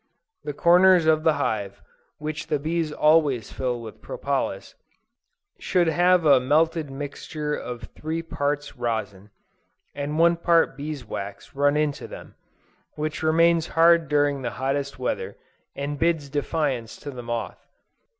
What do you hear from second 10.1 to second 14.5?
one part bees wax run into them, which remains hard during the